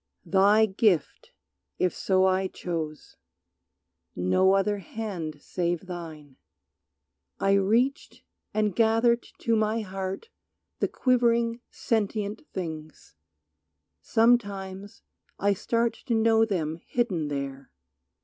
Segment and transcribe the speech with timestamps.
[0.25, 1.31] Thy gift,
[1.77, 3.17] if so I chose,
[4.15, 6.37] no other hand Save thine.
[7.39, 10.29] I reached and gathered to my heart
[10.79, 13.13] The quivering, sentient things.
[14.01, 15.03] Sometimes
[15.37, 17.69] I start To know them hidden there.